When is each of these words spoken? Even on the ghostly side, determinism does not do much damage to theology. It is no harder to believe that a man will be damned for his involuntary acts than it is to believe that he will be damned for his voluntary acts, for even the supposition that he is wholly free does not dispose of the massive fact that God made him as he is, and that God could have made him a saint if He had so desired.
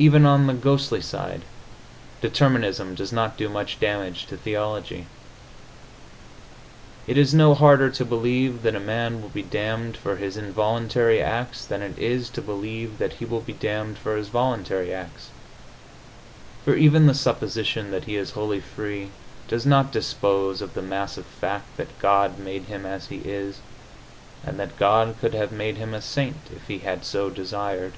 Even 0.00 0.26
on 0.26 0.48
the 0.48 0.52
ghostly 0.52 1.00
side, 1.00 1.42
determinism 2.20 2.96
does 2.96 3.12
not 3.12 3.36
do 3.36 3.48
much 3.48 3.78
damage 3.78 4.26
to 4.26 4.36
theology. 4.36 5.06
It 7.06 7.16
is 7.16 7.32
no 7.32 7.54
harder 7.54 7.88
to 7.88 8.04
believe 8.04 8.62
that 8.62 8.74
a 8.74 8.80
man 8.80 9.22
will 9.22 9.28
be 9.28 9.44
damned 9.44 9.96
for 9.96 10.16
his 10.16 10.36
involuntary 10.36 11.22
acts 11.22 11.64
than 11.64 11.82
it 11.82 11.96
is 12.00 12.30
to 12.30 12.42
believe 12.42 12.98
that 12.98 13.12
he 13.12 13.24
will 13.24 13.42
be 13.42 13.52
damned 13.52 13.96
for 13.96 14.16
his 14.16 14.26
voluntary 14.26 14.92
acts, 14.92 15.28
for 16.64 16.74
even 16.74 17.06
the 17.06 17.14
supposition 17.14 17.92
that 17.92 18.06
he 18.06 18.16
is 18.16 18.32
wholly 18.32 18.58
free 18.60 19.10
does 19.46 19.64
not 19.64 19.92
dispose 19.92 20.62
of 20.62 20.74
the 20.74 20.82
massive 20.82 21.26
fact 21.26 21.76
that 21.76 21.96
God 22.00 22.40
made 22.40 22.64
him 22.64 22.84
as 22.84 23.06
he 23.06 23.18
is, 23.18 23.58
and 24.44 24.58
that 24.58 24.80
God 24.80 25.14
could 25.20 25.32
have 25.34 25.52
made 25.52 25.76
him 25.76 25.94
a 25.94 26.02
saint 26.02 26.38
if 26.52 26.66
He 26.66 26.78
had 26.78 27.04
so 27.04 27.30
desired. 27.30 27.92